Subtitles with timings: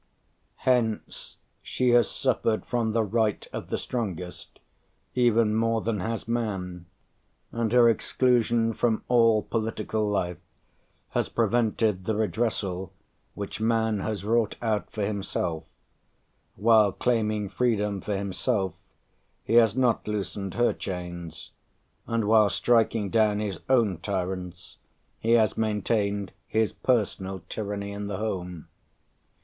[0.65, 4.57] Hence she has suffered from "the right of the strongest,"
[5.13, 6.87] even more than has man,
[7.51, 10.39] and her exclusion from all political life
[11.09, 12.89] has prevented the redressal
[13.35, 15.65] which man has wrought out for himself;
[16.55, 18.73] while claiming freedom for himself
[19.43, 21.51] he has not loosened her chains,
[22.07, 24.77] and while striking down his own tyrants,
[25.19, 28.67] he has maintained his personal tyranny in the home.